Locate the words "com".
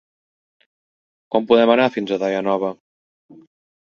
1.35-1.45